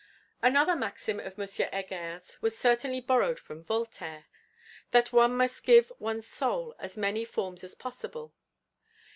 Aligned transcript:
Another 0.41 0.75
maxim 0.75 1.19
of 1.19 1.37
M. 1.39 1.47
Heger's 1.71 2.41
was 2.41 2.57
certainly 2.57 3.01
borrowed 3.01 3.37
from 3.37 3.61
Voltaire: 3.61 4.25
That 4.89 5.13
one 5.13 5.37
must 5.37 5.63
give 5.63 5.91
one's 5.99 6.25
soul 6.25 6.73
as 6.79 6.97
many 6.97 7.23
forms 7.23 7.63
as 7.63 7.75
possible. 7.75 8.33